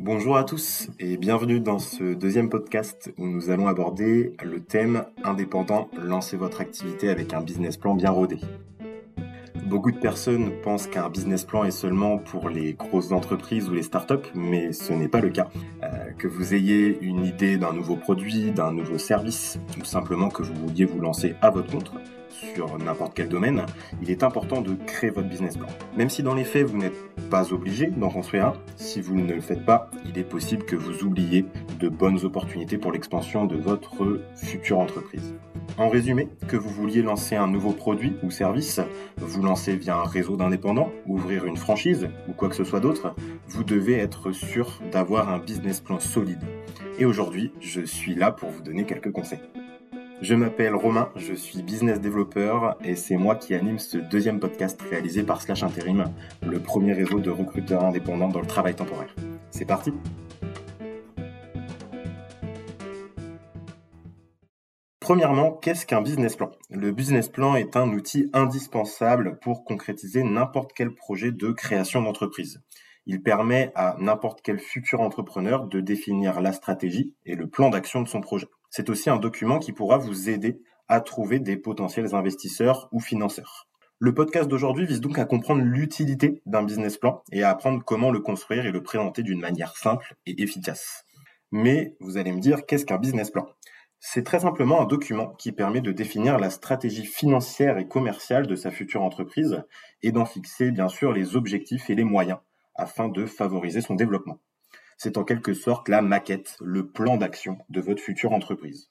[0.00, 5.04] Bonjour à tous et bienvenue dans ce deuxième podcast où nous allons aborder le thème
[5.24, 8.38] indépendant, lancez votre activité avec un business plan bien rodé.
[9.66, 13.82] Beaucoup de personnes pensent qu'un business plan est seulement pour les grosses entreprises ou les
[13.82, 15.48] startups, mais ce n'est pas le cas.
[16.18, 20.54] Que vous ayez une idée d'un nouveau produit, d'un nouveau service, ou simplement que vous
[20.54, 21.92] vouliez vous lancer à votre compte
[22.28, 23.64] sur n'importe quel domaine,
[24.02, 25.68] il est important de créer votre business plan.
[25.96, 26.96] Même si dans les faits vous n'êtes
[27.30, 30.76] pas obligé d'en construire un, si vous ne le faites pas, il est possible que
[30.76, 31.44] vous oubliez
[31.78, 35.34] de bonnes opportunités pour l'expansion de votre future entreprise.
[35.76, 38.80] En résumé, que vous vouliez lancer un nouveau produit ou service,
[39.18, 43.14] vous lancer via un réseau d'indépendants, ouvrir une franchise ou quoi que ce soit d'autre,
[43.46, 46.42] vous devez être sûr d'avoir un business plan solide.
[46.98, 49.40] Et aujourd'hui, je suis là pour vous donner quelques conseils.
[50.20, 54.80] Je m'appelle Romain, je suis business développeur et c'est moi qui anime ce deuxième podcast
[54.82, 56.06] réalisé par Slash Intérim,
[56.44, 59.14] le premier réseau de recruteurs indépendants dans le travail temporaire.
[59.50, 59.92] C'est parti
[64.98, 66.50] Premièrement, qu'est-ce qu'un business plan?
[66.68, 72.60] Le business plan est un outil indispensable pour concrétiser n'importe quel projet de création d'entreprise.
[73.10, 78.02] Il permet à n'importe quel futur entrepreneur de définir la stratégie et le plan d'action
[78.02, 78.48] de son projet.
[78.68, 83.66] C'est aussi un document qui pourra vous aider à trouver des potentiels investisseurs ou financeurs.
[83.98, 88.10] Le podcast d'aujourd'hui vise donc à comprendre l'utilité d'un business plan et à apprendre comment
[88.10, 91.06] le construire et le présenter d'une manière simple et efficace.
[91.50, 93.48] Mais vous allez me dire, qu'est-ce qu'un business plan?
[94.00, 98.54] C'est très simplement un document qui permet de définir la stratégie financière et commerciale de
[98.54, 99.64] sa future entreprise
[100.02, 102.38] et d'en fixer bien sûr les objectifs et les moyens
[102.78, 104.38] afin de favoriser son développement.
[104.96, 108.90] C'est en quelque sorte la maquette, le plan d'action de votre future entreprise.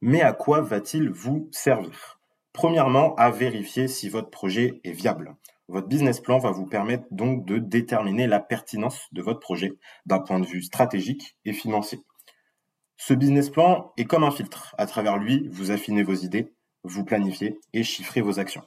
[0.00, 2.18] Mais à quoi va-t-il vous servir?
[2.52, 5.36] Premièrement, à vérifier si votre projet est viable.
[5.68, 9.74] Votre business plan va vous permettre donc de déterminer la pertinence de votre projet
[10.06, 12.00] d'un point de vue stratégique et financier.
[12.96, 14.74] Ce business plan est comme un filtre.
[14.76, 16.52] À travers lui, vous affinez vos idées,
[16.84, 18.64] vous planifiez et chiffrez vos actions.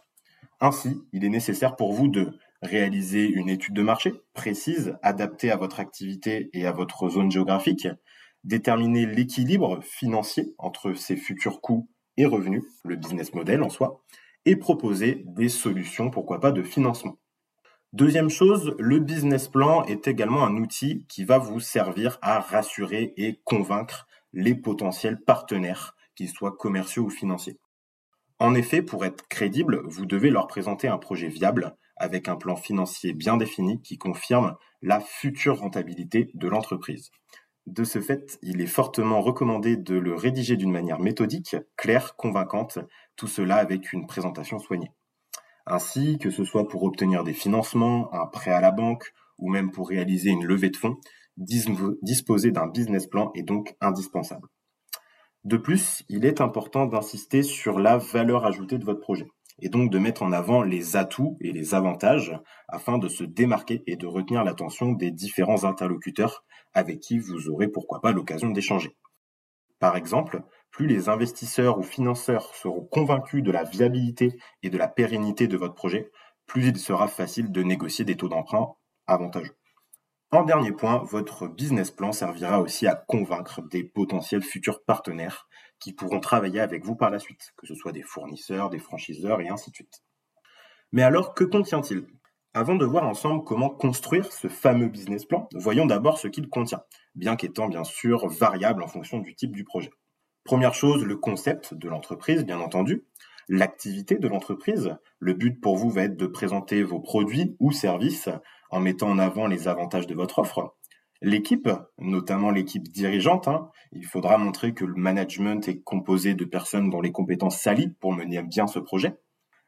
[0.59, 5.57] Ainsi, il est nécessaire pour vous de réaliser une étude de marché précise, adaptée à
[5.57, 7.87] votre activité et à votre zone géographique,
[8.43, 14.03] déterminer l'équilibre financier entre ses futurs coûts et revenus, le business model en soi,
[14.45, 17.17] et proposer des solutions, pourquoi pas, de financement.
[17.93, 23.13] Deuxième chose, le business plan est également un outil qui va vous servir à rassurer
[23.17, 27.59] et convaincre les potentiels partenaires, qu'ils soient commerciaux ou financiers.
[28.39, 32.55] En effet, pour être crédible, vous devez leur présenter un projet viable avec un plan
[32.55, 37.11] financier bien défini qui confirme la future rentabilité de l'entreprise.
[37.67, 42.79] De ce fait, il est fortement recommandé de le rédiger d'une manière méthodique, claire, convaincante,
[43.15, 44.91] tout cela avec une présentation soignée.
[45.67, 49.71] Ainsi, que ce soit pour obtenir des financements, un prêt à la banque ou même
[49.71, 50.97] pour réaliser une levée de fonds,
[51.37, 54.47] disposer d'un business plan est donc indispensable.
[55.43, 59.27] De plus, il est important d'insister sur la valeur ajoutée de votre projet
[59.61, 63.83] et donc de mettre en avant les atouts et les avantages afin de se démarquer
[63.87, 68.95] et de retenir l'attention des différents interlocuteurs avec qui vous aurez pourquoi pas l'occasion d'échanger.
[69.79, 74.87] Par exemple, plus les investisseurs ou financeurs seront convaincus de la viabilité et de la
[74.87, 76.11] pérennité de votre projet,
[76.45, 78.73] plus il sera facile de négocier des taux d'emprunt
[79.07, 79.55] avantageux.
[80.31, 85.49] En dernier point, votre business plan servira aussi à convaincre des potentiels futurs partenaires
[85.81, 89.41] qui pourront travailler avec vous par la suite, que ce soit des fournisseurs, des franchiseurs
[89.41, 90.03] et ainsi de suite.
[90.93, 92.05] Mais alors, que contient-il?
[92.53, 96.83] Avant de voir ensemble comment construire ce fameux business plan, voyons d'abord ce qu'il contient,
[97.15, 99.89] bien qu'étant bien sûr variable en fonction du type du projet.
[100.43, 103.05] Première chose, le concept de l'entreprise, bien entendu,
[103.47, 104.97] l'activité de l'entreprise.
[105.19, 108.29] Le but pour vous va être de présenter vos produits ou services
[108.69, 110.75] en mettant en avant les avantages de votre offre.
[111.23, 116.89] L'équipe, notamment l'équipe dirigeante, hein, il faudra montrer que le management est composé de personnes
[116.89, 119.19] dont les compétences s'allient pour mener bien ce projet.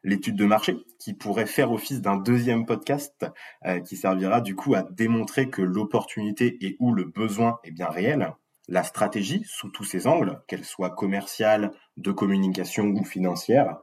[0.03, 3.25] L'étude de marché, qui pourrait faire office d'un deuxième podcast,
[3.65, 7.87] euh, qui servira du coup à démontrer que l'opportunité et ou le besoin est bien
[7.87, 8.33] réel.
[8.67, 13.77] La stratégie, sous tous ses angles, qu'elle soit commerciale, de communication ou financière.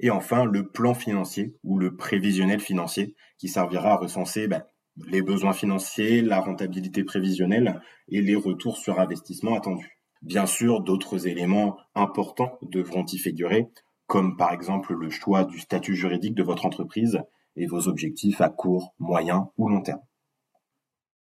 [0.00, 4.64] Et enfin, le plan financier ou le prévisionnel financier, qui servira à recenser ben,
[5.04, 9.98] les besoins financiers, la rentabilité prévisionnelle et les retours sur investissement attendus.
[10.22, 13.68] Bien sûr, d'autres éléments importants devront y figurer,
[14.06, 17.20] comme par exemple le choix du statut juridique de votre entreprise
[17.56, 20.00] et vos objectifs à court, moyen ou long terme.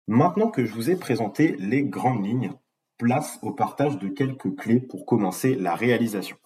[0.07, 2.54] Maintenant que je vous ai présenté les grandes lignes,
[2.98, 6.38] place au partage de quelques clés pour commencer la réalisation.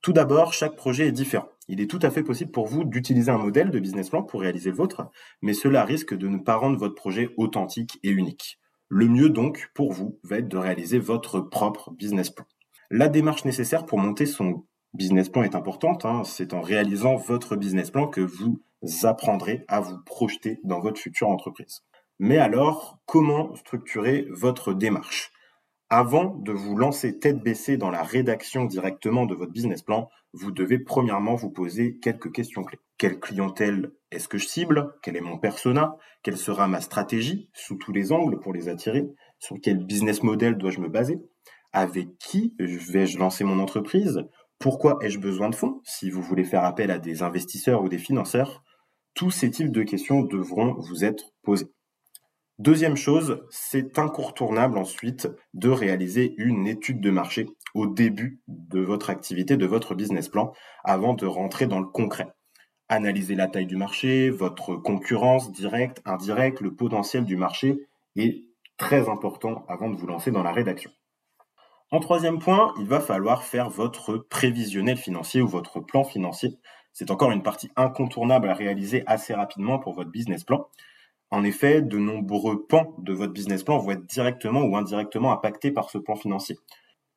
[0.00, 1.48] Tout d'abord, chaque projet est différent.
[1.68, 4.40] Il est tout à fait possible pour vous d'utiliser un modèle de business plan pour
[4.40, 5.10] réaliser le vôtre,
[5.42, 8.58] mais cela risque de ne pas rendre votre projet authentique et unique.
[8.88, 12.44] Le mieux donc pour vous va être de réaliser votre propre business plan.
[12.90, 16.04] La démarche nécessaire pour monter son business plan est importante.
[16.04, 16.24] Hein.
[16.24, 18.60] C'est en réalisant votre business plan que vous
[19.04, 21.82] apprendrez à vous projeter dans votre future entreprise.
[22.18, 25.32] Mais alors, comment structurer votre démarche?
[25.94, 30.50] Avant de vous lancer tête baissée dans la rédaction directement de votre business plan, vous
[30.50, 32.78] devez premièrement vous poser quelques questions clés.
[32.96, 34.94] Quelle clientèle est-ce que je cible?
[35.02, 35.98] Quel est mon persona?
[36.22, 37.50] Quelle sera ma stratégie?
[37.52, 39.06] Sous tous les angles pour les attirer.
[39.38, 41.20] Sur quel business model dois-je me baser?
[41.74, 44.24] Avec qui vais-je lancer mon entreprise?
[44.58, 45.82] Pourquoi ai-je besoin de fonds?
[45.84, 48.64] Si vous voulez faire appel à des investisseurs ou des financeurs,
[49.12, 51.68] tous ces types de questions devront vous être posées.
[52.62, 59.10] Deuxième chose, c'est incontournable ensuite de réaliser une étude de marché au début de votre
[59.10, 60.52] activité, de votre business plan,
[60.84, 62.28] avant de rentrer dans le concret.
[62.88, 67.80] Analyser la taille du marché, votre concurrence directe, indirecte, le potentiel du marché
[68.14, 68.44] est
[68.76, 70.92] très important avant de vous lancer dans la rédaction.
[71.90, 76.56] En troisième point, il va falloir faire votre prévisionnel financier ou votre plan financier.
[76.92, 80.68] C'est encore une partie incontournable à réaliser assez rapidement pour votre business plan.
[81.32, 85.70] En effet, de nombreux pans de votre business plan vont être directement ou indirectement impactés
[85.70, 86.58] par ce plan financier,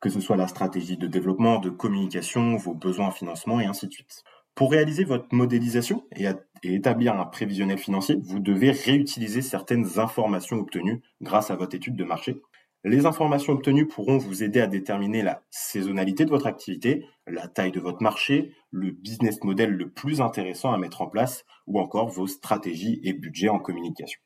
[0.00, 3.88] que ce soit la stratégie de développement, de communication, vos besoins en financement et ainsi
[3.88, 4.24] de suite.
[4.54, 6.26] Pour réaliser votre modélisation et,
[6.62, 12.04] établir un prévisionnel financier, vous devez réutiliser certaines informations obtenues grâce à votre étude de
[12.04, 12.40] marché
[12.84, 17.72] les informations obtenues pourront vous aider à déterminer la saisonnalité de votre activité, la taille
[17.72, 22.08] de votre marché, le business model le plus intéressant à mettre en place ou encore
[22.08, 24.20] vos stratégies et budgets en communication.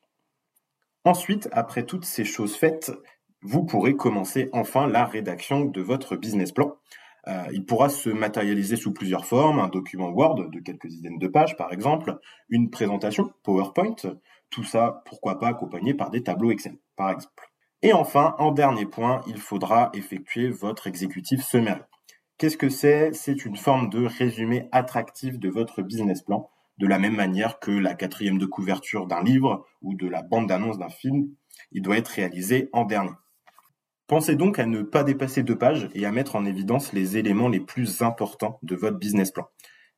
[1.03, 2.91] Ensuite, après toutes ces choses faites,
[3.41, 6.75] vous pourrez commencer enfin la rédaction de votre business plan.
[7.27, 11.27] Euh, il pourra se matérialiser sous plusieurs formes, un document Word de quelques dizaines de
[11.27, 12.19] pages par exemple,
[12.49, 13.95] une présentation PowerPoint,
[14.49, 17.50] tout ça pourquoi pas accompagné par des tableaux Excel par exemple.
[17.83, 21.83] Et enfin, en dernier point, il faudra effectuer votre exécutif sommaire.
[22.37, 23.11] Qu'est-ce que c'est?
[23.13, 27.71] C'est une forme de résumé attractif de votre business plan, de la même manière que
[27.71, 31.29] la quatrième de couverture d'un livre ou de la bande d'annonce d'un film.
[31.71, 33.11] Il doit être réalisé en dernier.
[34.05, 37.49] Pensez donc à ne pas dépasser deux pages et à mettre en évidence les éléments
[37.49, 39.47] les plus importants de votre business plan.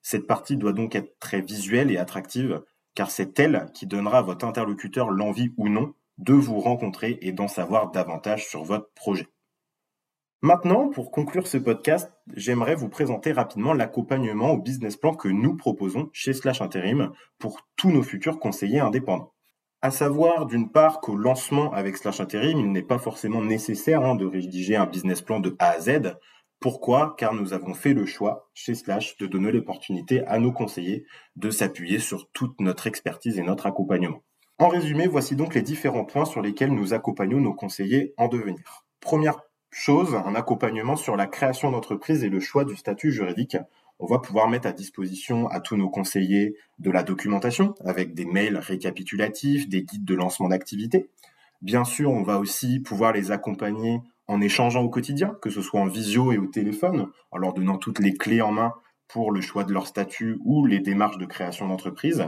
[0.01, 2.61] Cette partie doit donc être très visuelle et attractive,
[2.95, 5.93] car c'est elle qui donnera à votre interlocuteur l'envie ou non
[6.23, 9.27] de vous rencontrer et d'en savoir davantage sur votre projet.
[10.41, 15.55] Maintenant, pour conclure ce podcast, j'aimerais vous présenter rapidement l'accompagnement au business plan que nous
[15.55, 19.33] proposons chez Slash Intérim pour tous nos futurs conseillers indépendants.
[19.81, 24.15] À savoir, d'une part, qu'au lancement avec Slash Intérim, il n'est pas forcément nécessaire hein,
[24.15, 26.17] de rédiger un business plan de A à Z.
[26.61, 27.15] Pourquoi?
[27.17, 31.05] Car nous avons fait le choix chez Slash de donner l'opportunité à nos conseillers
[31.35, 34.23] de s'appuyer sur toute notre expertise et notre accompagnement.
[34.59, 38.85] En résumé, voici donc les différents points sur lesquels nous accompagnons nos conseillers en devenir.
[38.99, 39.39] Première
[39.71, 43.57] chose, un accompagnement sur la création d'entreprise et le choix du statut juridique.
[43.97, 48.25] On va pouvoir mettre à disposition à tous nos conseillers de la documentation avec des
[48.25, 51.09] mails récapitulatifs, des guides de lancement d'activité.
[51.63, 55.81] Bien sûr, on va aussi pouvoir les accompagner en échangeant au quotidien, que ce soit
[55.81, 58.73] en visio et au téléphone, en leur donnant toutes les clés en main
[59.07, 62.25] pour le choix de leur statut ou les démarches de création d'entreprise.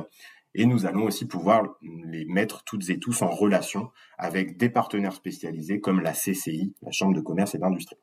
[0.57, 5.13] Et nous allons aussi pouvoir les mettre toutes et tous en relation avec des partenaires
[5.13, 7.97] spécialisés comme la CCI, la Chambre de commerce et d'industrie.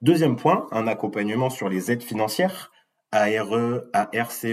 [0.00, 2.70] Deuxième point, un accompagnement sur les aides financières,
[3.10, 4.46] ARE, ARCE,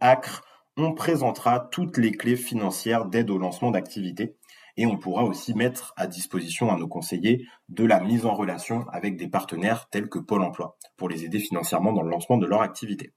[0.00, 0.42] ACRE.
[0.76, 4.36] On présentera toutes les clés financières d'aide au lancement d'activités
[4.76, 8.86] et on pourra aussi mettre à disposition à nos conseillers de la mise en relation
[8.92, 12.46] avec des partenaires tels que Pôle Emploi pour les aider financièrement dans le lancement de
[12.46, 13.14] leur activité.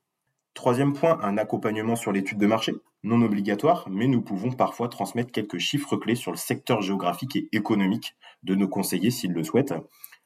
[0.53, 5.31] Troisième point, un accompagnement sur l'étude de marché, non obligatoire, mais nous pouvons parfois transmettre
[5.31, 9.73] quelques chiffres clés sur le secteur géographique et économique de nos conseillers s'ils le souhaitent,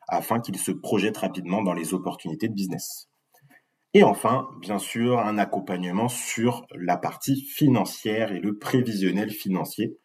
[0.08, 3.10] afin qu'ils se projettent rapidement dans les opportunités de business.
[3.94, 9.98] Et enfin, bien sûr, un accompagnement sur la partie financière et le prévisionnel financier.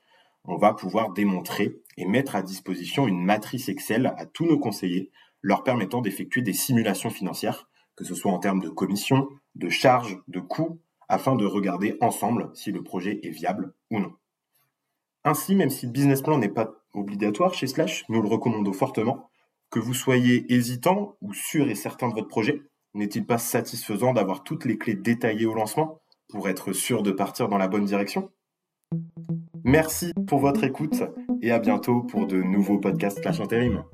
[0.44, 5.10] On va pouvoir démontrer et mettre à disposition une matrice Excel à tous nos conseillers,
[5.40, 10.18] leur permettant d'effectuer des simulations financières que ce soit en termes de commission, de charges,
[10.28, 14.12] de coûts, afin de regarder ensemble si le projet est viable ou non.
[15.24, 19.30] Ainsi, même si le business plan n'est pas obligatoire chez Slash, nous le recommandons fortement.
[19.70, 22.62] Que vous soyez hésitant ou sûr et certain de votre projet,
[22.94, 27.48] n'est-il pas satisfaisant d'avoir toutes les clés détaillées au lancement pour être sûr de partir
[27.48, 28.30] dans la bonne direction?
[29.64, 31.02] Merci pour votre écoute
[31.40, 33.84] et à bientôt pour de nouveaux podcasts Slash Intérim.